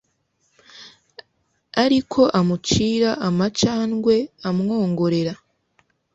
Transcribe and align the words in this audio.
Ariko 1.83 2.21
amucira 2.39 3.09
amacandwe 3.27 4.15
amwongorera 4.49 5.33